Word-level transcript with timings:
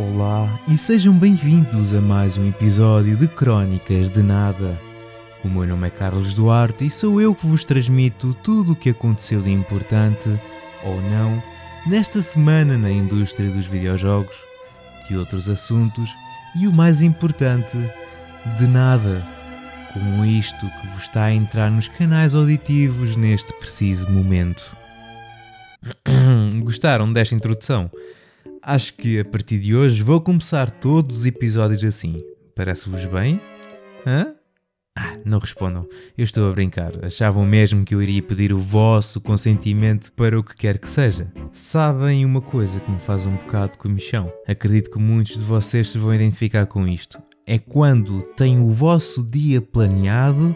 Olá 0.00 0.48
e 0.66 0.78
sejam 0.78 1.12
bem-vindos 1.12 1.94
a 1.94 2.00
mais 2.00 2.38
um 2.38 2.48
episódio 2.48 3.18
de 3.18 3.28
Crónicas 3.28 4.10
de 4.10 4.22
Nada. 4.22 4.80
O 5.44 5.48
meu 5.48 5.66
nome 5.66 5.88
é 5.88 5.90
Carlos 5.90 6.32
Duarte 6.32 6.86
e 6.86 6.90
sou 6.90 7.20
eu 7.20 7.34
que 7.34 7.46
vos 7.46 7.64
transmito 7.64 8.32
tudo 8.32 8.72
o 8.72 8.74
que 8.74 8.88
aconteceu 8.88 9.42
de 9.42 9.50
importante, 9.50 10.26
ou 10.82 11.02
não, 11.02 11.42
nesta 11.86 12.22
semana 12.22 12.78
na 12.78 12.90
indústria 12.90 13.50
dos 13.50 13.66
videojogos, 13.66 14.34
de 15.06 15.18
outros 15.18 15.50
assuntos 15.50 16.16
e 16.56 16.66
o 16.66 16.72
mais 16.72 17.02
importante, 17.02 17.76
de 18.56 18.66
nada, 18.66 19.22
como 19.92 20.24
isto 20.24 20.66
que 20.80 20.86
vos 20.94 21.02
está 21.02 21.24
a 21.24 21.34
entrar 21.34 21.70
nos 21.70 21.88
canais 21.88 22.34
auditivos 22.34 23.16
neste 23.16 23.52
preciso 23.52 24.10
momento. 24.10 24.74
Gostaram 26.64 27.12
desta 27.12 27.34
introdução? 27.34 27.90
Acho 28.62 28.94
que 28.94 29.18
a 29.18 29.24
partir 29.24 29.58
de 29.58 29.74
hoje 29.74 30.02
vou 30.02 30.20
começar 30.20 30.70
todos 30.70 31.18
os 31.18 31.26
episódios 31.26 31.82
assim. 31.82 32.18
Parece-vos 32.54 33.06
bem? 33.06 33.40
Hã? 34.06 34.34
Ah, 34.96 35.14
não 35.24 35.38
respondam. 35.38 35.86
Eu 36.16 36.24
estou 36.24 36.50
a 36.50 36.52
brincar. 36.52 36.92
Achavam 37.02 37.46
mesmo 37.46 37.84
que 37.86 37.94
eu 37.94 38.02
iria 38.02 38.22
pedir 38.22 38.52
o 38.52 38.58
vosso 38.58 39.18
consentimento 39.20 40.12
para 40.12 40.38
o 40.38 40.44
que 40.44 40.54
quer 40.54 40.78
que 40.78 40.90
seja. 40.90 41.32
Sabem 41.52 42.24
uma 42.24 42.42
coisa 42.42 42.80
que 42.80 42.90
me 42.90 42.98
faz 42.98 43.24
um 43.24 43.34
bocado 43.34 43.72
de 43.72 43.78
comichão? 43.78 44.30
Acredito 44.46 44.90
que 44.90 44.98
muitos 44.98 45.38
de 45.38 45.44
vocês 45.44 45.88
se 45.88 45.96
vão 45.96 46.14
identificar 46.14 46.66
com 46.66 46.86
isto. 46.86 47.18
É 47.46 47.58
quando 47.58 48.22
têm 48.36 48.60
o 48.60 48.68
vosso 48.68 49.24
dia 49.24 49.62
planeado 49.62 50.54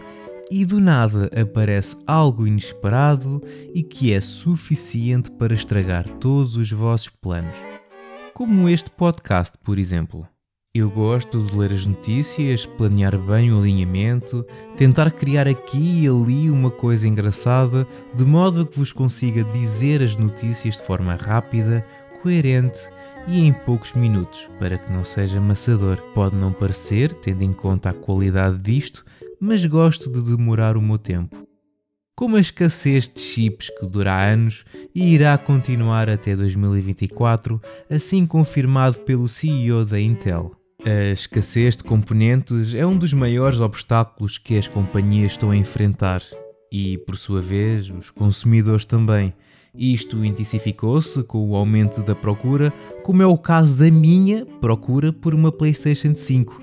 e 0.51 0.67
do 0.67 0.79
nada 0.79 1.31
aparece 1.41 1.97
algo 2.07 2.47
inesperado 2.47 3.43
e 3.75 3.83
que 3.83 4.12
é 4.12 4.21
suficiente 4.21 5.31
para 5.31 5.55
estragar 5.55 6.06
todos 6.19 6.56
os 6.56 6.71
vossos 6.71 7.09
planos. 7.09 7.73
Como 8.35 8.69
este 8.69 8.91
podcast, 8.91 9.57
por 9.63 9.79
exemplo. 9.79 10.27
Eu 10.75 10.91
gosto 10.91 11.41
de 11.41 11.57
ler 11.57 11.71
as 11.71 11.87
notícias, 11.87 12.67
planear 12.67 13.17
bem 13.17 13.53
o 13.53 13.61
alinhamento, 13.61 14.45
tentar 14.77 15.13
criar 15.13 15.47
aqui 15.47 16.03
e 16.03 16.09
ali 16.09 16.51
uma 16.51 16.69
coisa 16.69 17.07
engraçada, 17.07 17.87
de 18.12 18.25
modo 18.25 18.62
a 18.62 18.67
que 18.67 18.77
vos 18.77 18.93
consiga 18.93 19.45
dizer 19.45 20.03
as 20.03 20.17
notícias 20.17 20.75
de 20.75 20.83
forma 20.83 21.15
rápida, 21.15 21.85
coerente 22.21 22.91
e 23.29 23.47
em 23.47 23.53
poucos 23.53 23.93
minutos, 23.93 24.51
para 24.59 24.79
que 24.79 24.93
não 24.93 25.05
seja 25.05 25.39
amassador. 25.39 26.03
Pode 26.12 26.35
não 26.35 26.53
parecer, 26.53 27.15
tendo 27.15 27.43
em 27.43 27.53
conta 27.53 27.91
a 27.91 27.95
qualidade 27.95 28.59
disto, 28.59 29.05
mas 29.41 29.65
gosto 29.65 30.11
de 30.11 30.21
demorar 30.21 30.77
o 30.77 30.83
meu 30.83 30.99
tempo. 30.99 31.53
Com 32.17 32.37
a 32.37 32.41
escassez 32.41 33.09
de 33.09 33.20
chips 33.20 33.70
que 33.70 33.89
dura 33.89 34.33
anos 34.33 34.65
e 34.95 35.15
irá 35.15 35.37
continuar 35.37 36.09
até 36.09 36.37
2024, 36.37 37.61
assim 37.91 38.25
confirmado 38.25 39.01
pelo 39.01 39.29
CEO 39.29 39.84
da 39.84 40.01
Intel. 40.01 40.53
A 40.87 41.11
escassez 41.11 41.77
de 41.77 41.83
componentes 41.83 42.73
é 42.73 42.87
um 42.87 42.97
dos 42.97 43.12
maiores 43.12 43.59
obstáculos 43.59 44.39
que 44.39 44.56
as 44.56 44.69
companhias 44.69 45.33
estão 45.33 45.51
a 45.51 45.56
enfrentar 45.56 46.23
e, 46.71 46.98
por 46.98 47.17
sua 47.17 47.41
vez, 47.41 47.91
os 47.91 48.11
consumidores 48.11 48.84
também. 48.84 49.34
Isto 49.75 50.25
intensificou-se 50.25 51.21
com 51.25 51.51
o 51.51 51.56
aumento 51.56 52.01
da 52.01 52.15
procura, 52.15 52.73
como 53.03 53.23
é 53.23 53.27
o 53.27 53.37
caso 53.37 53.77
da 53.77 53.91
minha 53.91 54.47
procura 54.61 55.12
por 55.12 55.34
uma 55.34 55.51
PlayStation 55.51 56.15
5. 56.15 56.62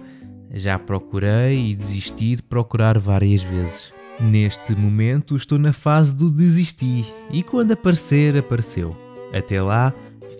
Já 0.54 0.80
procurei 0.80 1.72
e 1.72 1.76
desisti 1.76 2.38
de 2.38 2.44
procurar 2.44 2.98
várias 2.98 3.44
vezes. 3.44 3.92
Neste 4.22 4.76
momento 4.76 5.36
estou 5.36 5.58
na 5.58 5.74
fase 5.74 6.16
do 6.16 6.30
desistir 6.30 7.12
e 7.32 7.42
quando 7.42 7.72
aparecer, 7.72 8.38
apareceu. 8.38 8.96
Até 9.34 9.60
lá, 9.60 9.92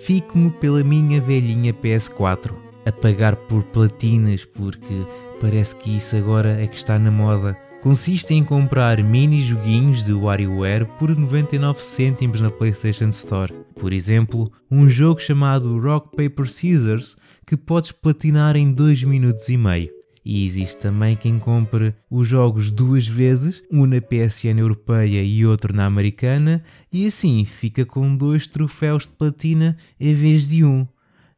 fico-me 0.06 0.52
pela 0.52 0.84
minha 0.84 1.20
velhinha 1.20 1.74
PS4 1.74 2.54
a 2.86 2.92
pagar 2.92 3.36
por 3.36 3.64
platinas 3.64 4.46
porque 4.46 5.08
parece 5.40 5.76
que 5.76 5.98
isso 5.98 6.16
agora 6.16 6.62
é 6.62 6.68
que 6.68 6.78
está 6.78 7.00
na 7.00 7.10
moda. 7.10 7.58
Consiste 7.82 8.36
em 8.36 8.44
comprar 8.44 9.02
mini 9.04 9.42
joguinhos 9.42 10.04
de 10.04 10.14
WarioWare 10.14 10.86
por 11.00 11.18
99 11.18 11.84
cêntimos 11.84 12.40
na 12.40 12.52
PlayStation 12.52 13.10
Store. 13.10 13.52
Por 13.80 13.92
exemplo, 13.92 14.48
um 14.70 14.88
jogo 14.88 15.20
chamado 15.20 15.80
Rock 15.80 16.16
Paper 16.16 16.48
Scissors 16.48 17.18
que 17.48 17.58
podes 17.58 17.92
platinar 17.92 18.56
em 18.56 18.72
2 18.72 19.04
minutos 19.06 19.50
e 19.50 19.58
meio. 19.58 20.01
E 20.24 20.46
existe 20.46 20.82
também 20.82 21.16
quem 21.16 21.40
compre 21.40 21.96
os 22.10 22.28
jogos 22.28 22.70
duas 22.70 23.08
vezes, 23.08 23.64
um 23.72 23.86
na 23.86 24.00
PSN 24.00 24.60
europeia 24.60 25.24
e 25.24 25.46
outro 25.46 25.76
na 25.76 25.86
americana, 25.86 26.64
e 26.92 27.08
assim 27.08 27.44
fica 27.44 27.86
com 27.86 28.16
dois 28.16 28.46
troféus 28.46 29.04
de 29.04 29.10
platina 29.10 29.76
em 30.00 30.14
vez 30.14 30.48
de 30.48 30.64
um. 30.64 30.88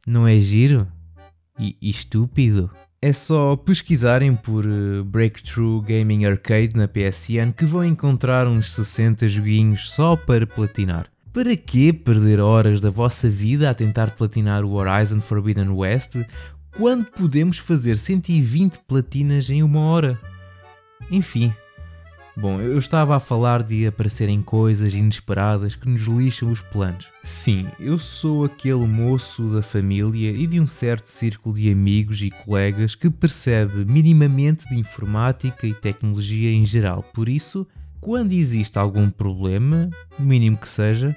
Não 0.06 0.28
é 0.28 0.38
giro? 0.38 0.86
e, 1.58 1.76
e 1.80 1.88
estúpido. 1.88 2.70
É 3.00 3.12
só 3.12 3.54
pesquisarem 3.54 4.34
por 4.34 4.64
uh, 4.64 5.04
Breakthrough 5.04 5.82
Gaming 5.82 6.24
Arcade 6.24 6.70
na 6.74 6.88
PSN 6.88 7.52
que 7.54 7.64
vão 7.64 7.84
encontrar 7.84 8.46
uns 8.46 8.70
60 8.70 9.28
joguinhos 9.28 9.90
só 9.92 10.16
para 10.16 10.46
platinar. 10.46 11.06
Para 11.32 11.54
que 11.56 11.92
perder 11.92 12.40
horas 12.40 12.80
da 12.80 12.90
vossa 12.90 13.28
vida 13.28 13.68
a 13.68 13.74
tentar 13.74 14.12
platinar 14.12 14.64
o 14.64 14.72
Horizon 14.72 15.20
Forbidden 15.20 15.70
West 15.70 16.16
quando 16.76 17.06
podemos 17.06 17.58
fazer 17.58 17.96
120 17.96 18.80
platinas 18.80 19.48
em 19.50 19.62
uma 19.62 19.80
hora? 19.80 20.20
Enfim, 21.10 21.52
Bom, 22.36 22.60
eu 22.60 22.76
estava 22.76 23.14
a 23.14 23.20
falar 23.20 23.62
de 23.62 23.86
aparecerem 23.86 24.42
coisas 24.42 24.92
inesperadas 24.92 25.76
que 25.76 25.88
nos 25.88 26.02
lixam 26.02 26.50
os 26.50 26.60
planos. 26.60 27.12
Sim, 27.22 27.68
eu 27.78 27.96
sou 27.96 28.44
aquele 28.44 28.86
moço 28.88 29.54
da 29.54 29.62
família 29.62 30.32
e 30.32 30.44
de 30.44 30.58
um 30.58 30.66
certo 30.66 31.06
círculo 31.06 31.54
de 31.54 31.70
amigos 31.70 32.20
e 32.22 32.32
colegas 32.32 32.96
que 32.96 33.08
percebe 33.08 33.84
minimamente 33.84 34.68
de 34.68 34.74
informática 34.74 35.64
e 35.64 35.72
tecnologia 35.72 36.50
em 36.50 36.64
geral. 36.64 37.04
Por 37.14 37.28
isso, 37.28 37.64
quando 38.00 38.32
existe 38.32 38.80
algum 38.80 39.08
problema, 39.08 39.88
mínimo 40.18 40.56
que 40.56 40.68
seja, 40.68 41.16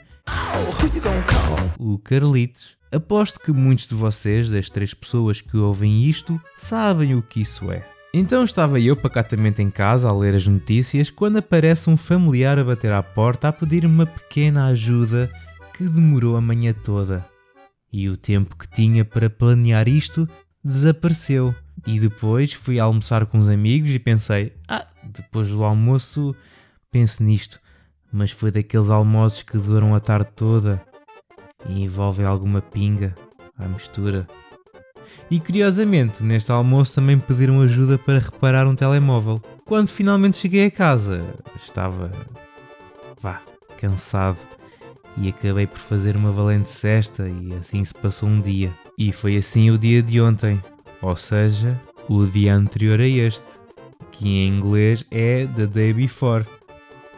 o 1.80 1.98
Carlitos. 1.98 2.77
Aposto 2.92 3.40
que 3.42 3.52
muitos 3.52 3.86
de 3.86 3.96
vocês, 3.96 4.50
das 4.50 4.70
três 4.70 4.94
pessoas 4.94 5.42
que 5.42 5.58
ouvem 5.58 6.04
isto, 6.04 6.40
sabem 6.56 7.16
o 7.16 7.22
que 7.22 7.42
isso 7.42 7.70
é. 7.70 7.84
Então 8.14 8.44
estava 8.44 8.80
eu 8.80 8.96
pacatamente 8.96 9.62
em 9.62 9.70
casa 9.70 10.08
a 10.08 10.14
ler 10.14 10.34
as 10.34 10.48
notícias 10.48 11.10
quando 11.10 11.38
aparece 11.38 11.90
um 11.90 11.98
familiar 11.98 12.58
a 12.58 12.64
bater 12.64 12.92
à 12.94 13.04
porta 13.04 13.50
a 13.50 13.54
pedir 13.54 13.86
uma 13.86 14.06
pequena 14.06 14.68
ajuda 14.68 15.30
que 15.74 15.84
demorou 15.84 16.38
a 16.38 16.42
manhã 16.42 16.74
toda. 16.74 17.26
E 17.92 18.08
o 18.08 18.16
tempo 18.16 18.56
que 18.56 18.68
tinha 18.70 19.04
para 19.04 19.30
planear 19.30 19.88
isto 19.90 20.28
desapareceu. 20.64 21.54
E 21.86 22.00
depois 22.00 22.54
fui 22.54 22.80
almoçar 22.80 23.26
com 23.26 23.38
os 23.38 23.50
amigos 23.50 23.92
e 23.92 24.00
pensei: 24.00 24.54
ah, 24.68 24.88
depois 25.04 25.50
do 25.50 25.64
almoço 25.64 26.34
penso 26.90 27.22
nisto. 27.22 27.60
Mas 28.12 28.32
foi 28.32 28.50
daqueles 28.50 28.90
almoços 28.90 29.44
que 29.44 29.58
duram 29.58 29.94
a 29.94 30.00
tarde 30.00 30.32
toda 30.34 30.87
e 31.68 31.84
envolvem 31.84 32.26
alguma 32.26 32.62
pinga 32.62 33.16
à 33.58 33.68
mistura. 33.68 34.28
E 35.30 35.40
curiosamente, 35.40 36.24
neste 36.24 36.52
almoço 36.52 36.96
também 36.96 37.18
pediram 37.18 37.62
ajuda 37.62 37.98
para 37.98 38.20
reparar 38.20 38.68
um 38.68 38.76
telemóvel. 38.76 39.42
Quando 39.66 39.88
finalmente 39.88 40.38
cheguei 40.38 40.66
a 40.66 40.72
casa, 40.72 41.24
estava. 41.56 42.12
vá, 43.20 43.42
cansado. 43.78 44.38
E 45.18 45.30
acabei 45.30 45.66
por 45.66 45.80
fazer 45.80 46.16
uma 46.16 46.32
valente 46.32 46.70
cesta 46.70 47.28
e 47.28 47.54
assim 47.56 47.84
se 47.84 47.94
passou 47.94 48.30
um 48.30 48.40
dia. 48.40 48.72
E 48.98 49.12
foi 49.12 49.36
assim 49.36 49.72
o 49.72 49.78
dia 49.78 50.02
de 50.04 50.22
ontem, 50.22 50.62
ou 51.02 51.16
seja, 51.16 51.80
o 52.08 52.26
dia 52.26 52.56
anterior 52.56 53.00
a 53.02 53.08
este, 53.08 53.60
que 54.12 54.28
em 54.28 54.50
inglês 54.50 55.06
é 55.10 55.48
The 55.48 55.66
Day 55.66 55.94
Before, 55.94 56.46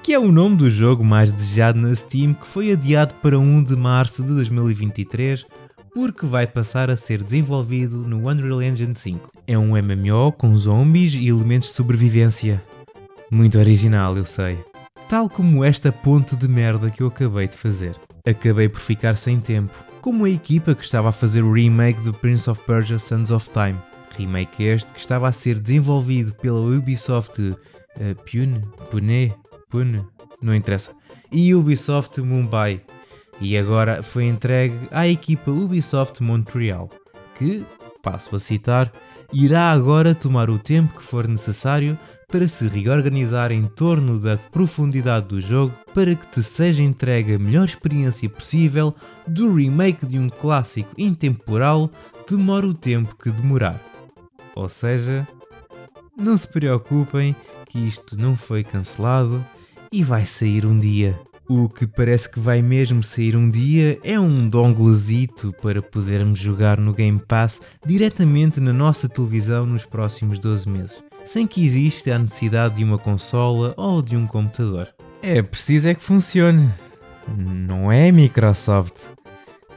que 0.04 0.14
é 0.14 0.20
o 0.20 0.32
nome 0.32 0.56
do 0.56 0.70
jogo 0.70 1.04
mais 1.04 1.32
desejado 1.34 1.80
na 1.80 1.94
Steam 1.94 2.34
que 2.34 2.48
foi 2.48 2.72
adiado 2.72 3.14
para 3.16 3.38
1 3.38 3.64
de 3.64 3.76
março 3.76 4.24
de 4.24 4.34
2023 4.34 5.46
porque 5.94 6.26
vai 6.26 6.48
passar 6.48 6.90
a 6.90 6.96
ser 6.96 7.24
desenvolvido 7.24 7.98
no 7.98 8.30
Unreal 8.30 8.62
Engine 8.62 8.96
5. 8.96 9.32
É 9.48 9.58
um 9.58 9.72
MMO 9.72 10.32
com 10.32 10.56
zombies 10.56 11.14
e 11.14 11.28
elementos 11.28 11.70
de 11.70 11.76
sobrevivência. 11.76 12.64
Muito 13.32 13.58
original, 13.58 14.16
eu 14.16 14.26
sei. 14.26 14.60
Tal 15.08 15.30
como 15.30 15.64
esta 15.64 15.92
ponte 15.92 16.36
de 16.36 16.48
merda 16.48 16.90
que 16.90 17.02
eu 17.02 17.08
acabei 17.08 17.48
de 17.48 17.58
fazer. 17.58 17.96
Acabei 18.26 18.70
por 18.70 18.80
ficar 18.80 19.16
sem 19.16 19.40
tempo, 19.40 19.76
como 20.02 20.26
a 20.26 20.30
equipa 20.30 20.76
que 20.76 20.84
estava 20.84 21.10
a 21.10 21.12
fazer 21.12 21.44
o 21.44 21.52
remake 21.52 22.02
do 22.02 22.14
Prince 22.14 22.50
of 22.50 22.62
Persia 22.66 23.00
Sons 23.00 23.32
of 23.32 23.50
Time. 23.50 23.78
Remake 24.18 24.64
este 24.64 24.94
que 24.94 25.00
estava 25.00 25.28
a 25.28 25.32
ser 25.32 25.60
desenvolvido 25.60 26.34
pela 26.36 26.60
Ubisoft 26.60 27.40
uh, 27.40 27.58
Pune, 28.30 28.64
Pune, 28.90 29.34
Pune, 29.70 30.04
não 30.42 30.56
interessa, 30.56 30.92
e 31.32 31.54
Ubisoft 31.54 32.20
Mumbai, 32.22 32.82
e 33.40 33.58
agora 33.58 34.02
foi 34.02 34.26
entregue 34.26 34.88
à 34.92 35.08
equipa 35.08 35.52
Ubisoft 35.52 36.22
Montreal, 36.24 36.90
que, 37.36 37.66
passo 38.02 38.36
a 38.36 38.40
citar, 38.40 38.92
irá 39.32 39.70
agora 39.70 40.16
tomar 40.16 40.50
o 40.50 40.58
tempo 40.58 40.98
que 40.98 41.04
for 41.04 41.28
necessário 41.28 41.98
para 42.28 42.48
se 42.48 42.68
reorganizar 42.68 43.52
em 43.52 43.66
torno 43.68 44.20
da 44.20 44.38
profundidade 44.38 45.28
do 45.28 45.42
jogo 45.42 45.74
para 45.94 46.16
que 46.16 46.28
te 46.28 46.44
seja 46.44 46.84
entregue 46.84 47.36
a 47.36 47.40
melhor 47.40 47.66
experiência 47.66 48.30
possível 48.30 48.96
do 49.28 49.54
remake 49.54 50.06
de 50.06 50.18
um 50.18 50.30
clássico 50.30 50.90
intemporal, 50.98 51.90
demora 52.28 52.66
o 52.66 52.74
tempo 52.74 53.16
que 53.16 53.32
demorar. 53.32 53.80
Ou 54.56 54.68
seja, 54.68 55.28
não 56.18 56.36
se 56.36 56.48
preocupem 56.48 57.36
que 57.70 57.80
isto 57.80 58.18
não 58.18 58.36
foi 58.36 58.64
cancelado 58.64 59.46
e 59.94 60.04
vai 60.04 60.26
sair 60.26 60.66
um 60.66 60.78
dia. 60.78 61.18
O 61.48 61.70
que 61.70 61.88
parece 61.88 62.30
que 62.30 62.40
vai 62.40 62.62
mesmo 62.62 63.02
sair 63.02 63.36
um 63.36 63.50
dia 63.50 64.00
é 64.04 64.20
um 64.20 64.50
donglezito 64.50 65.54
para 65.62 65.82
podermos 65.82 66.38
jogar 66.38 66.80
no 66.80 66.94
Game 66.94 67.20
Pass 67.20 67.62
diretamente 67.86 68.60
na 68.60 68.74
nossa 68.74 69.08
televisão 69.08 69.66
nos 69.66 69.86
próximos 69.86 70.38
12 70.38 70.70
meses, 70.70 71.04
sem 71.24 71.48
que 71.48 71.64
exista 71.64 72.14
a 72.14 72.20
necessidade 72.20 72.76
de 72.76 72.84
uma 72.84 72.98
consola 72.98 73.74
ou 73.78 74.02
de 74.02 74.16
um 74.18 74.28
computador. 74.28 74.90
É 75.22 75.42
preciso 75.42 75.90
é 75.90 75.96
que 75.96 76.04
funcione. 76.04 76.70
Não 77.38 77.92
é 77.92 78.12
Microsoft 78.12 79.20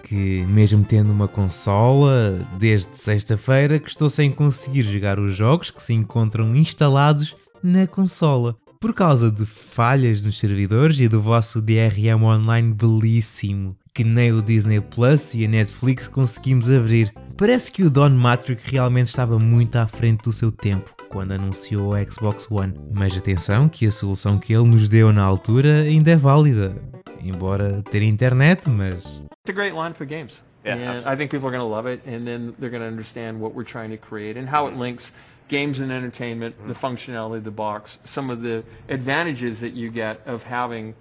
que, 0.03 0.45
mesmo 0.47 0.85
tendo 0.85 1.11
uma 1.11 1.29
consola, 1.29 2.47
desde 2.59 2.99
sexta-feira 2.99 3.79
que 3.79 3.89
estou 3.89 4.11
sem 4.11 4.31
conseguir 4.31 4.83
jogar 4.83 5.19
os 5.19 5.35
jogos 5.35 5.71
que 5.71 5.83
se 5.83 5.95
encontram 5.95 6.55
instalados 6.55 7.35
na 7.63 7.87
consola 7.87 8.57
por 8.81 8.93
causa 8.93 9.31
de 9.31 9.47
falhas 9.47 10.21
nos 10.23 10.39
servidores 10.41 10.99
e 10.99 11.07
do 11.07 11.21
vosso 11.23 11.63
DRM 11.63 12.25
online 12.25 12.75
belíssimo, 12.75 13.77
que 13.95 14.03
nem 14.03 14.33
o 14.33 14.43
Disney 14.43 14.81
Plus 14.81 15.35
e 15.35 15.45
a 15.45 15.49
Netflix 15.49 16.09
conseguimos 16.09 16.69
abrir. 16.69 17.13
Parece 17.39 17.71
que 17.71 17.85
o 17.85 17.91
Don 17.91 18.11
Matrix 18.11 18.65
realmente 18.65 19.07
estava 19.07 19.39
muito 19.39 19.77
à 19.77 19.87
frente 19.87 20.25
do 20.25 20.33
seu 20.33 20.51
tempo 20.51 20.93
quando 21.09 21.33
anunciou 21.33 21.95
a 21.95 22.03
Xbox 22.05 22.51
One, 22.51 22.75
mas 22.93 23.17
atenção 23.17 23.69
que 23.69 23.87
a 23.87 23.91
solução 23.93 24.39
que 24.39 24.53
ele 24.53 24.69
nos 24.69 24.89
deu 24.89 25.13
na 25.13 25.23
altura 25.23 25.83
ainda 25.83 26.11
é 26.11 26.17
válida, 26.17 26.75
embora 27.23 27.83
ter 27.83 28.03
internet, 28.03 28.69
mas 28.69 29.23
It's 29.45 29.51
a 29.51 29.53
great 29.53 29.75
line 29.75 29.95
for 29.95 30.07
games. 30.07 30.41
Yeah, 30.65 30.77
and 30.77 31.07
I 31.07 31.17
think 31.17 31.31
people 31.31 31.49
are 31.49 31.57
going 31.57 31.65
to 31.65 31.69
love 31.69 31.87
it, 31.87 32.03
and 32.07 32.25
then 32.25 32.55
they're 32.59 32.71
going 32.71 32.83
to 32.83 32.89
understand 32.89 33.41
what 33.41 33.55
we're 33.55 33.69
trying 33.69 33.91
to 33.91 33.97
create 33.97 34.39
and 34.39 34.49
how 34.49 34.69
it 34.69 34.77
links 34.77 35.13
games 35.49 35.79
and 35.81 35.93
entertainment, 35.93 36.57
the 36.67 36.75
functionality 36.75 37.39
of 37.39 37.45
the 37.45 37.51
box, 37.51 37.99
some 38.05 38.31
of 38.31 38.43
the 38.43 38.65
advantages 38.89 39.61
that 39.61 39.73
you 39.75 39.91
get 39.91 40.21
of 40.27 40.45
having 40.45 40.95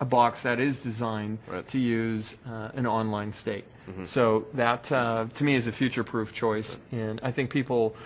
a 0.00 0.04
box 0.04 0.42
that 0.42 0.58
is 0.60 0.82
designed 0.82 1.38
Right. 1.46 1.66
to 1.68 1.78
use 1.78 2.36
uh, 2.48 2.70
an 2.74 2.86
online 2.86 3.32
state. 3.32 3.64
So 4.06 4.46
that, 4.54 4.90
uh, 4.92 5.26
to 5.34 5.44
me, 5.44 5.54
is 5.54 5.66
a 5.66 5.72
future-proof 5.72 6.32
choice, 6.32 6.78
and 6.92 7.20
I 7.22 7.32
think 7.32 7.50
people 7.50 7.96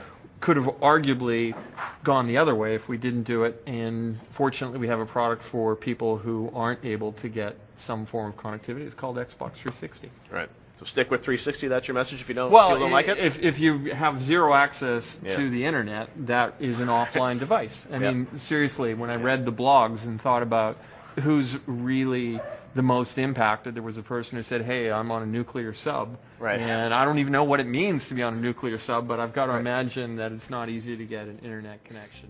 could 0.41 0.57
have 0.57 0.67
arguably 0.81 1.55
gone 2.03 2.27
the 2.27 2.39
other 2.39 2.55
way 2.55 2.75
if 2.75 2.89
we 2.89 2.97
didn't 2.97 3.23
do 3.25 3.45
it. 3.45 3.63
And 3.67 4.19
fortunately, 4.31 4.79
we 4.79 4.89
have 4.89 5.01
a 5.01 5.07
product 5.07 5.43
for 5.43 5.77
people 5.77 6.19
who 6.19 6.51
aren't 6.55 6.83
able 6.85 7.13
to 7.13 7.29
get 7.29 7.57
some 7.77 8.07
form 8.07 8.31
of 8.31 8.37
connectivity. 8.37 8.81
It's 8.87 8.95
called 8.95 9.17
Xbox 9.17 9.57
360. 9.57 10.11
Right. 10.31 10.49
So 10.79 10.85
stick 10.85 11.11
with 11.11 11.23
360. 11.25 11.69
That's 11.69 11.89
your 11.89 11.95
message. 11.95 12.21
If 12.21 12.29
you 12.29 12.35
don't, 12.35 12.51
Well, 12.51 12.69
people 12.69 12.81
don't 12.81 12.93
like 12.93 13.09
it. 13.09 13.17
if, 13.19 13.39
if 13.41 13.59
you 13.59 13.95
have 13.95 14.21
zero 14.21 14.53
access 14.55 15.19
Yeah. 15.23 15.37
to 15.37 15.49
the 15.49 15.65
internet, 15.65 16.11
that 16.27 16.55
is 16.61 16.81
an 16.81 16.89
offline 16.89 17.39
device. 17.47 17.87
I 17.91 17.97
Yeah. 17.97 18.11
mean, 18.13 18.27
seriously, 18.37 18.93
when 18.95 19.09
I 19.09 19.17
read 19.17 19.47
the 19.47 19.53
blogs 19.53 20.05
and 20.05 20.21
thought 20.21 20.43
about 20.43 20.77
who's 21.23 21.57
really 21.67 22.41
the 22.75 22.83
most 22.83 23.17
impacted, 23.17 23.75
there 23.75 23.83
was 23.83 23.97
a 23.97 24.03
person 24.03 24.37
who 24.37 24.43
said, 24.43 24.61
"Hey, 24.67 24.91
I'm 24.93 25.11
on 25.11 25.23
a 25.23 25.27
nuclear 25.27 25.73
sub, 25.73 26.19
Right. 26.39 26.61
and 26.61 26.93
I 26.93 27.07
don't 27.07 27.19
even 27.19 27.33
know 27.33 27.43
what 27.45 27.59
it 27.59 27.67
means 27.67 28.07
to 28.09 28.15
be 28.15 28.23
on 28.23 28.35
a 28.35 28.37
nuclear 28.37 28.77
sub, 28.77 29.09
but 29.09 29.19
I've 29.19 29.33
got 29.33 29.47
to 29.47 29.53
Right. 29.53 29.61
imagine 29.63 30.17
that 30.17 30.31
it's 30.33 30.51
not 30.51 30.69
easy 30.69 30.95
to 30.95 31.05
get 31.07 31.23
an 31.27 31.39
internet 31.43 31.79
connection." 31.85 32.29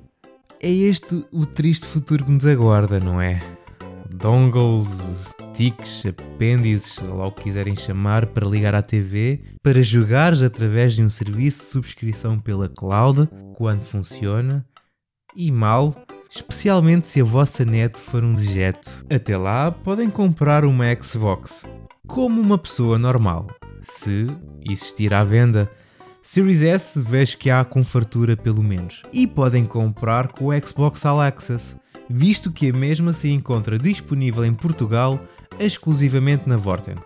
é 0.63 0.71
este 0.71 1.27
o 1.33 1.45
triste 1.45 1.87
futuro 1.87 2.25
que 2.25 2.31
nos 2.31 2.47
aguarda, 2.47 2.99
não 3.01 3.21
é? 3.21 3.43
Dongles, 4.17 5.35
sticks, 5.35 6.07
apêndices, 6.07 6.99
lá 7.01 7.27
o 7.27 7.33
que 7.33 7.45
quiserem 7.45 7.77
chamar, 7.77 8.27
para 8.27 8.49
ligar 8.49 8.75
à 8.75 8.81
TV, 8.81 9.43
para 9.63 9.83
jogares 9.83 10.43
através 10.43 10.95
de 10.95 11.03
um 11.03 11.09
serviço 11.09 11.59
de 11.61 11.71
subscrição 11.71 12.39
pela 12.39 12.67
cloud, 12.69 13.29
quando 13.55 13.83
funciona, 13.83 14.65
e 15.37 15.53
mal, 15.53 15.95
especialmente 16.31 17.07
se 17.07 17.21
a 17.21 17.25
vossa 17.25 17.63
net 17.65 18.01
for 18.01 18.25
um 18.25 18.35
dejeto. 18.35 19.05
Até 19.11 19.37
lá, 19.37 19.71
podem 19.71 20.09
comprar 20.09 20.65
uma 20.65 20.87
Xbox, 20.95 21.67
como 22.07 22.41
uma 22.41 22.57
pessoa 22.57 22.99
normal, 22.99 23.49
se 23.83 24.29
existir 24.65 25.13
à 25.13 25.23
venda. 25.23 25.71
Series 26.23 26.63
S 26.63 27.01
vejo 27.01 27.37
que 27.39 27.51
há 27.51 27.65
com 27.65 27.85
fartura 27.85 28.37
pelo 28.37 28.63
menos. 28.63 29.03
E 29.13 29.27
podem 29.27 29.65
comprar 29.65 30.29
com 30.29 30.47
o 30.47 30.67
Xbox 30.67 31.05
All 31.05 31.21
Access, 31.21 31.77
visto 32.09 32.53
que 32.53 32.71
a 32.71 32.73
mesma 32.73 33.13
se 33.13 33.31
encontra 33.31 33.79
disponível 33.79 34.45
em 34.45 34.55
Portugal 34.55 35.21
exclusivamente 35.59 36.49
na 36.49 36.57
Vorten. 36.57 36.97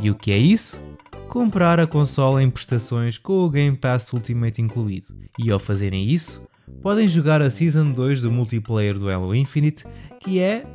E 0.00 0.10
o 0.10 0.14
que 0.14 0.32
é 0.32 0.38
isso? 0.38 0.80
Comprar 1.28 1.78
a 1.78 1.86
consola 1.86 2.42
em 2.42 2.50
prestações 2.50 3.18
com 3.18 3.44
o 3.44 3.50
Game 3.50 3.76
Pass 3.76 4.12
Ultimate 4.12 4.60
incluído. 4.60 5.14
E 5.38 5.50
ao 5.50 5.58
fazerem 5.58 6.08
isso, 6.08 6.46
podem 6.82 7.06
jogar 7.06 7.40
a 7.42 7.50
Season 7.50 7.92
2 7.92 8.22
do 8.22 8.30
multiplayer 8.30 8.98
do 8.98 9.10
Halo 9.10 9.34
Infinite, 9.34 9.84
que 10.20 10.40
é 10.40 10.66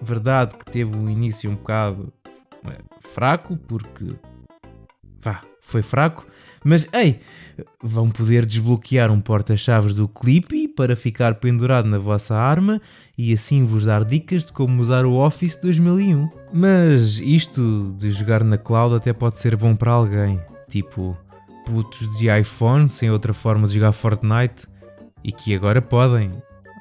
verdade 0.00 0.56
que 0.56 0.70
teve 0.70 0.94
um 0.94 1.08
início 1.08 1.50
um 1.50 1.54
bocado 1.54 2.12
eh, 2.66 2.78
fraco, 3.00 3.56
porque 3.56 4.14
vá, 5.20 5.42
foi 5.60 5.82
fraco, 5.82 6.26
mas 6.62 6.86
ei, 6.92 7.20
vão 7.82 8.10
poder 8.10 8.44
desbloquear 8.44 9.10
um 9.10 9.20
porta-chaves 9.20 9.94
do 9.94 10.06
Clippy 10.06 10.63
para 10.76 10.96
ficar 10.96 11.36
pendurado 11.36 11.86
na 11.86 11.98
vossa 11.98 12.34
arma 12.34 12.80
e 13.16 13.32
assim 13.32 13.64
vos 13.64 13.84
dar 13.84 14.04
dicas 14.04 14.44
de 14.44 14.52
como 14.52 14.80
usar 14.80 15.04
o 15.04 15.14
Office 15.14 15.56
2001. 15.60 16.28
Mas 16.52 17.18
isto 17.18 17.94
de 17.98 18.10
jogar 18.10 18.42
na 18.44 18.58
cloud 18.58 18.94
até 18.94 19.12
pode 19.12 19.38
ser 19.38 19.56
bom 19.56 19.74
para 19.74 19.92
alguém, 19.92 20.40
tipo 20.68 21.16
putos 21.64 22.18
de 22.18 22.28
iPhone 22.28 22.88
sem 22.88 23.10
outra 23.10 23.32
forma 23.32 23.66
de 23.66 23.74
jogar 23.74 23.92
Fortnite 23.92 24.66
e 25.22 25.32
que 25.32 25.54
agora 25.54 25.80
podem, 25.80 26.30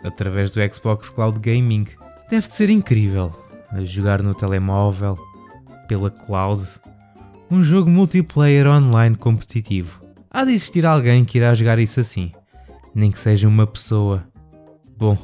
através 0.03 0.51
do 0.51 0.59
Xbox 0.73 1.09
Cloud 1.09 1.39
Gaming. 1.39 1.87
Deve 2.29 2.47
de 2.47 2.53
ser 2.53 2.69
incrível 2.69 3.31
jogar 3.83 4.21
no 4.21 4.35
telemóvel, 4.35 5.17
pela 5.87 6.09
cloud, 6.09 6.63
um 7.49 7.63
jogo 7.63 7.89
multiplayer 7.89 8.67
online 8.67 9.15
competitivo. 9.15 10.01
Há 10.29 10.45
de 10.45 10.51
existir 10.51 10.85
alguém 10.85 11.23
que 11.23 11.37
irá 11.37 11.53
jogar 11.53 11.79
isso 11.79 11.99
assim, 11.99 12.31
nem 12.93 13.11
que 13.11 13.19
seja 13.19 13.47
uma 13.47 13.65
pessoa. 13.65 14.23
Bom, 14.97 15.17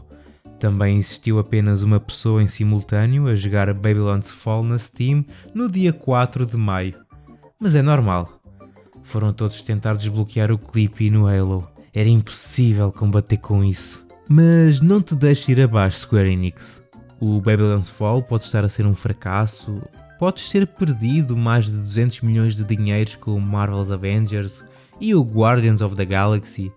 também 0.59 0.97
existiu 0.97 1.39
apenas 1.39 1.83
uma 1.83 1.99
pessoa 1.99 2.43
em 2.43 2.47
simultâneo 2.47 3.27
a 3.27 3.35
jogar 3.35 3.73
Babylon's 3.73 4.29
Fall 4.29 4.63
na 4.63 4.77
Steam 4.77 5.25
no 5.53 5.71
dia 5.71 5.93
4 5.93 6.45
de 6.45 6.57
maio. 6.57 6.95
Mas 7.59 7.75
é 7.75 7.81
normal. 7.81 8.41
Foram 9.03 9.31
todos 9.31 9.61
tentar 9.61 9.95
desbloquear 9.95 10.51
o 10.51 10.57
Clippy 10.57 11.09
no 11.09 11.27
Halo. 11.27 11.67
Era 11.93 12.09
impossível 12.09 12.91
combater 12.91 13.37
com 13.37 13.63
isso. 13.63 14.05
Mas 14.27 14.81
não 14.81 15.01
te 15.01 15.15
deixes 15.15 15.47
ir 15.47 15.61
abaixo, 15.61 15.99
Square 16.01 16.31
Enix. 16.31 16.83
O 17.19 17.39
Babylon's 17.39 17.89
Fall 17.89 18.21
pode 18.21 18.43
estar 18.43 18.63
a 18.63 18.69
ser 18.69 18.85
um 18.85 18.93
fracasso, 18.93 19.81
podes 20.19 20.49
ter 20.49 20.67
perdido 20.67 21.35
mais 21.35 21.65
de 21.65 21.77
200 21.77 22.21
milhões 22.21 22.55
de 22.55 22.63
dinheiros 22.63 23.15
com 23.15 23.33
o 23.33 23.41
Marvel's 23.41 23.91
Avengers 23.91 24.63
e 25.01 25.15
o 25.15 25.23
Guardians 25.23 25.81
of 25.81 25.95
the 25.95 26.05
Galaxy 26.05 26.71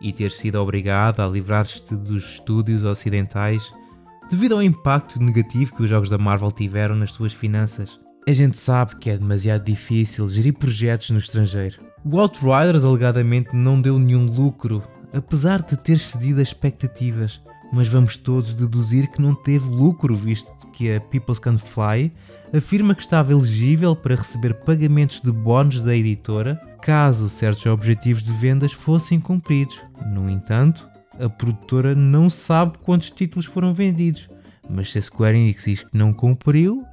e 0.00 0.12
ter 0.12 0.30
sido 0.30 0.60
obrigado 0.60 1.20
a 1.20 1.26
livrar-te 1.26 1.94
dos 1.94 2.24
estúdios 2.32 2.84
ocidentais 2.84 3.72
devido 4.30 4.54
ao 4.54 4.62
impacto 4.62 5.20
negativo 5.20 5.74
que 5.74 5.82
os 5.82 5.90
jogos 5.90 6.08
da 6.08 6.18
Marvel 6.18 6.52
tiveram 6.52 6.94
nas 6.94 7.12
tuas 7.12 7.32
finanças. 7.32 7.98
A 8.28 8.32
gente 8.32 8.58
sabe 8.58 8.96
que 8.96 9.08
é 9.08 9.16
demasiado 9.16 9.64
difícil 9.64 10.28
gerir 10.28 10.52
projetos 10.52 11.10
no 11.10 11.18
estrangeiro. 11.18 11.80
O 12.04 12.20
Outriders 12.20 12.84
alegadamente 12.84 13.56
não 13.56 13.80
deu 13.80 13.98
nenhum 13.98 14.26
lucro, 14.26 14.82
apesar 15.12 15.62
de 15.62 15.76
ter 15.76 15.98
cedido 15.98 16.40
as 16.40 16.48
expectativas, 16.48 17.40
mas 17.72 17.88
vamos 17.88 18.16
todos 18.16 18.54
deduzir 18.54 19.10
que 19.10 19.20
não 19.20 19.34
teve 19.34 19.66
lucro, 19.68 20.14
visto 20.14 20.50
que 20.72 20.94
a 20.94 21.00
People's 21.00 21.38
Can 21.38 21.58
Fly 21.58 22.12
afirma 22.54 22.94
que 22.94 23.02
estava 23.02 23.32
elegível 23.32 23.96
para 23.96 24.14
receber 24.14 24.54
pagamentos 24.54 25.20
de 25.20 25.32
bónus 25.32 25.80
da 25.80 25.96
editora 25.96 26.60
caso 26.82 27.28
certos 27.28 27.66
objetivos 27.66 28.22
de 28.22 28.32
vendas 28.32 28.72
fossem 28.72 29.20
cumpridos. 29.20 29.80
No 30.06 30.28
entanto, 30.28 30.88
a 31.18 31.28
produtora 31.28 31.94
não 31.94 32.30
sabe 32.30 32.78
quantos 32.78 33.10
títulos 33.10 33.46
foram 33.46 33.74
vendidos, 33.74 34.28
mas 34.68 34.90
se 34.90 34.98
a 34.98 35.02
Square 35.02 35.36
Enix 35.36 35.64
diz 35.64 35.82
que 35.82 35.96
não 35.96 36.12
cumpriu, 36.12 36.84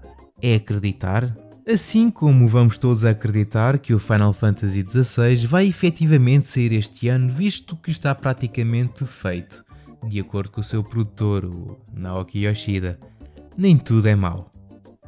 é 0.42 0.56
acreditar. 0.56 1.36
Assim 1.68 2.12
como 2.12 2.48
vamos 2.48 2.78
todos 2.78 3.06
acreditar 3.06 3.80
que 3.80 3.94
o 3.94 4.00
Final 4.00 4.34
Fantasy 4.34 4.86
XVI 4.88 5.48
vai 5.48 5.68
efetivamente 5.68 6.48
sair 6.48 6.74
este 6.74 7.08
ano, 7.08 7.32
visto 7.32 7.76
que 7.76 7.90
está 7.90 8.14
praticamente 8.14 9.06
feito, 9.06 9.64
de 10.08 10.20
acordo 10.20 10.52
com 10.52 10.62
o 10.62 10.64
seu 10.64 10.84
produtor, 10.84 11.46
o 11.46 11.80
Naoki 11.92 12.46
Yoshida. 12.46 13.00
Nem 13.58 13.78
tudo 13.78 14.08
é 14.08 14.16
mau. 14.16 14.52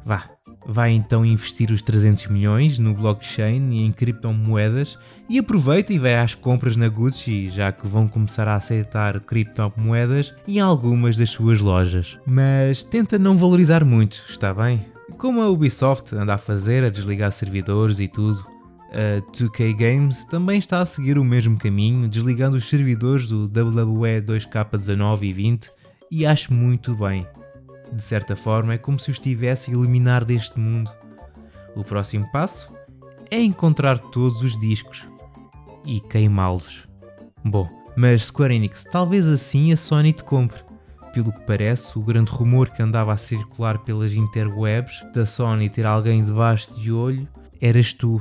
Vá, 0.04 0.30
vai 0.70 0.92
então 0.92 1.24
investir 1.24 1.70
os 1.70 1.80
300 1.80 2.26
milhões 2.26 2.78
no 2.78 2.92
blockchain 2.92 3.72
e 3.72 3.86
em 3.86 3.90
criptomoedas 3.90 4.98
e 5.26 5.38
aproveita 5.38 5.94
e 5.94 5.98
vai 5.98 6.14
às 6.18 6.34
compras 6.34 6.76
na 6.76 6.88
Gucci, 6.88 7.48
já 7.48 7.72
que 7.72 7.88
vão 7.88 8.06
começar 8.06 8.46
a 8.46 8.56
aceitar 8.56 9.18
criptomoedas 9.20 10.34
em 10.46 10.60
algumas 10.60 11.16
das 11.16 11.30
suas 11.30 11.60
lojas. 11.60 12.18
Mas 12.26 12.84
tenta 12.84 13.18
não 13.18 13.38
valorizar 13.38 13.82
muito, 13.82 14.22
está 14.28 14.52
bem? 14.52 14.84
Como 15.16 15.40
a 15.40 15.48
Ubisoft 15.48 16.14
anda 16.14 16.34
a 16.34 16.38
fazer, 16.38 16.84
a 16.84 16.90
desligar 16.90 17.32
servidores 17.32 17.98
e 17.98 18.06
tudo, 18.06 18.46
a 18.92 19.22
2K 19.32 19.74
Games 19.74 20.26
também 20.26 20.58
está 20.58 20.82
a 20.82 20.86
seguir 20.86 21.18
o 21.18 21.24
mesmo 21.24 21.56
caminho, 21.56 22.06
desligando 22.08 22.58
os 22.58 22.68
servidores 22.68 23.26
do 23.28 23.44
WWE 23.44 24.20
2K19 24.20 25.22
e 25.22 25.32
20 25.32 25.70
e 26.10 26.26
acho 26.26 26.52
muito 26.52 26.94
bem. 26.94 27.26
De 27.92 28.02
certa 28.02 28.36
forma, 28.36 28.74
é 28.74 28.78
como 28.78 28.98
se 28.98 29.10
o 29.10 29.12
estivesse 29.12 29.70
a 29.70 29.74
eliminar 29.74 30.24
deste 30.24 30.58
mundo. 30.58 30.90
O 31.74 31.82
próximo 31.84 32.30
passo 32.30 32.72
é 33.30 33.40
encontrar 33.40 33.98
todos 33.98 34.42
os 34.42 34.58
discos 34.58 35.06
e 35.84 36.00
queimá-los. 36.00 36.88
Bom, 37.44 37.68
mas 37.96 38.26
Square 38.26 38.54
Enix, 38.54 38.84
talvez 38.84 39.28
assim 39.28 39.72
a 39.72 39.76
Sony 39.76 40.12
te 40.12 40.24
compre. 40.24 40.62
Pelo 41.12 41.32
que 41.32 41.40
parece, 41.40 41.98
o 41.98 42.02
grande 42.02 42.30
rumor 42.30 42.70
que 42.70 42.82
andava 42.82 43.12
a 43.12 43.16
circular 43.16 43.78
pelas 43.78 44.14
interwebs 44.14 45.04
da 45.14 45.26
Sony 45.26 45.68
ter 45.68 45.86
alguém 45.86 46.22
debaixo 46.22 46.74
de 46.74 46.92
olho 46.92 47.26
eras 47.60 47.92
tu. 47.92 48.20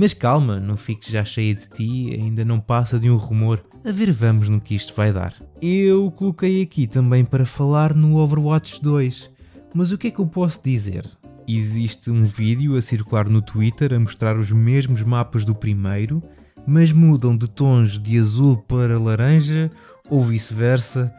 Mas 0.00 0.14
calma, 0.14 0.60
não 0.60 0.76
fiques 0.76 1.10
já 1.10 1.24
cheia 1.24 1.52
de 1.52 1.68
ti, 1.68 2.14
ainda 2.14 2.44
não 2.44 2.60
passa 2.60 3.00
de 3.00 3.10
um 3.10 3.16
rumor. 3.16 3.60
A 3.84 3.90
ver, 3.90 4.12
vamos 4.12 4.48
no 4.48 4.60
que 4.60 4.76
isto 4.76 4.94
vai 4.94 5.12
dar. 5.12 5.34
Eu 5.60 6.08
coloquei 6.12 6.62
aqui 6.62 6.86
também 6.86 7.24
para 7.24 7.44
falar 7.44 7.92
no 7.92 8.16
Overwatch 8.16 8.80
2. 8.80 9.28
Mas 9.74 9.90
o 9.90 9.98
que 9.98 10.06
é 10.06 10.10
que 10.12 10.20
eu 10.20 10.26
posso 10.28 10.62
dizer? 10.62 11.04
Existe 11.48 12.12
um 12.12 12.24
vídeo 12.24 12.76
a 12.76 12.80
circular 12.80 13.28
no 13.28 13.42
Twitter 13.42 13.92
a 13.92 13.98
mostrar 13.98 14.36
os 14.36 14.52
mesmos 14.52 15.02
mapas 15.02 15.44
do 15.44 15.52
primeiro, 15.52 16.22
mas 16.64 16.92
mudam 16.92 17.36
de 17.36 17.50
tons 17.50 17.98
de 17.98 18.20
azul 18.20 18.56
para 18.56 19.00
laranja 19.00 19.68
ou 20.08 20.22
vice-versa. 20.22 21.12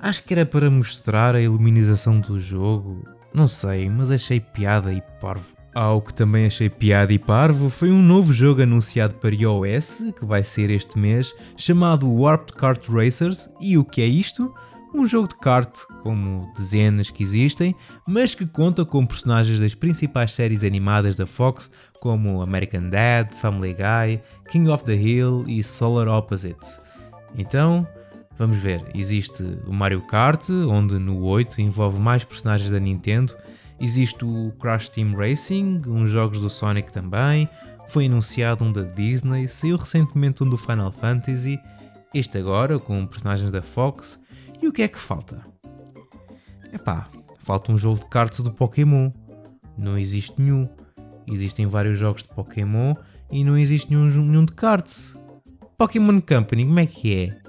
Acho 0.00 0.22
que 0.22 0.32
era 0.32 0.46
para 0.46 0.70
mostrar 0.70 1.34
a 1.34 1.42
iluminação 1.42 2.18
do 2.18 2.40
jogo. 2.40 3.06
Não 3.34 3.46
sei, 3.46 3.90
mas 3.90 4.10
achei 4.10 4.40
piada 4.40 4.90
e 4.90 5.02
parvo. 5.20 5.61
Ao 5.74 6.02
que 6.02 6.12
também 6.12 6.46
achei 6.46 6.68
piada 6.68 7.14
e 7.14 7.18
parvo 7.18 7.70
foi 7.70 7.90
um 7.90 8.02
novo 8.02 8.32
jogo 8.32 8.62
anunciado 8.62 9.14
para 9.14 9.34
iOS, 9.34 10.12
que 10.18 10.24
vai 10.24 10.42
ser 10.42 10.70
este 10.70 10.98
mês, 10.98 11.34
chamado 11.56 12.12
Warped 12.12 12.52
Kart 12.52 12.86
Racers. 12.88 13.48
E 13.58 13.78
o 13.78 13.84
que 13.84 14.02
é 14.02 14.06
isto? 14.06 14.54
Um 14.94 15.06
jogo 15.06 15.26
de 15.26 15.38
kart, 15.38 15.74
como 16.02 16.52
dezenas 16.54 17.08
que 17.08 17.22
existem, 17.22 17.74
mas 18.06 18.34
que 18.34 18.44
conta 18.44 18.84
com 18.84 19.06
personagens 19.06 19.58
das 19.58 19.74
principais 19.74 20.34
séries 20.34 20.62
animadas 20.62 21.16
da 21.16 21.24
Fox, 21.24 21.70
como 21.98 22.42
American 22.42 22.90
Dad, 22.90 23.32
Family 23.32 23.72
Guy, 23.72 24.20
King 24.50 24.68
of 24.68 24.84
the 24.84 24.94
Hill 24.94 25.44
e 25.48 25.62
Solar 25.62 26.06
Opposites. 26.08 26.78
Então, 27.38 27.86
vamos 28.38 28.58
ver. 28.58 28.84
Existe 28.94 29.42
o 29.66 29.72
Mario 29.72 30.02
Kart, 30.02 30.48
onde 30.50 30.98
no 30.98 31.22
8 31.22 31.60
envolve 31.60 32.00
mais 32.00 32.24
personagens 32.24 32.70
da 32.70 32.80
Nintendo 32.80 33.34
Existe 33.82 34.24
o 34.24 34.52
Crash 34.60 34.88
Team 34.88 35.12
Racing, 35.12 35.82
uns 35.88 36.08
jogos 36.08 36.38
do 36.38 36.48
Sonic 36.48 36.92
também. 36.92 37.48
Foi 37.88 38.06
anunciado 38.06 38.62
um 38.62 38.70
da 38.70 38.82
Disney, 38.82 39.48
saiu 39.48 39.76
recentemente 39.76 40.40
um 40.44 40.48
do 40.48 40.56
Final 40.56 40.92
Fantasy. 40.92 41.58
Este 42.14 42.38
agora 42.38 42.78
com 42.78 43.04
personagens 43.04 43.50
da 43.50 43.60
Fox. 43.60 44.20
E 44.62 44.68
o 44.68 44.72
que 44.72 44.82
é 44.82 44.88
que 44.88 45.00
falta? 45.00 45.44
Epá, 46.72 47.08
falta 47.40 47.72
um 47.72 47.76
jogo 47.76 47.98
de 47.98 48.06
cartas 48.06 48.38
do 48.38 48.52
Pokémon. 48.52 49.10
Não 49.76 49.98
existe 49.98 50.40
nenhum. 50.40 50.68
Existem 51.26 51.66
vários 51.66 51.98
jogos 51.98 52.22
de 52.22 52.28
Pokémon 52.28 52.94
e 53.32 53.42
não 53.42 53.58
existe 53.58 53.90
nenhum, 53.90 54.06
nenhum 54.06 54.44
de 54.44 54.52
cartas. 54.52 55.18
Pokémon 55.76 56.20
Company, 56.20 56.64
como 56.64 56.78
é 56.78 56.86
que 56.86 57.16
é? 57.16 57.41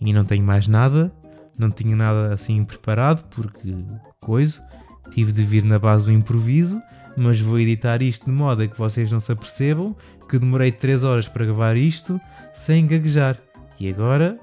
E 0.00 0.12
não 0.12 0.24
tenho 0.24 0.44
mais 0.44 0.68
nada. 0.68 1.12
Não 1.58 1.70
tinha 1.70 1.96
nada 1.96 2.32
assim 2.32 2.64
preparado 2.64 3.24
porque 3.34 3.74
coisa. 4.20 4.62
Tive 5.10 5.32
de 5.32 5.42
vir 5.42 5.64
na 5.64 5.78
base 5.78 6.04
do 6.04 6.12
improviso, 6.12 6.80
mas 7.16 7.40
vou 7.40 7.58
editar 7.58 8.02
isto 8.02 8.26
de 8.26 8.32
modo 8.32 8.62
a 8.62 8.68
que 8.68 8.78
vocês 8.78 9.10
não 9.10 9.18
se 9.18 9.32
apercebam 9.32 9.96
que 10.28 10.38
demorei 10.38 10.70
3 10.70 11.02
horas 11.02 11.26
para 11.26 11.46
gravar 11.46 11.76
isto 11.76 12.20
sem 12.52 12.86
gaguejar. 12.86 13.38
E 13.80 13.88
agora, 13.88 14.38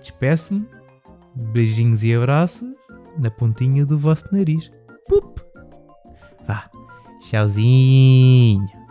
despeço-me, 0.00 0.66
beijinhos 1.52 2.02
e 2.02 2.14
abraços 2.14 2.68
na 3.18 3.30
pontinha 3.30 3.84
do 3.84 3.98
vosso 3.98 4.24
nariz. 4.32 4.72
Pup! 5.06 5.38
Vá, 6.46 6.70
tchauzinho! 7.20 8.81